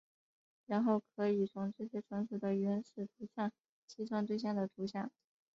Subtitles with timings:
[0.65, 3.51] 然后可以从这些存储的原始图像
[3.85, 5.11] 计算对象的图像。